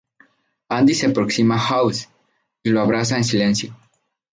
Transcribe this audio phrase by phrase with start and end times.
[0.77, 2.09] Andie se aproxima a House
[2.63, 3.77] y lo abraza en silencio.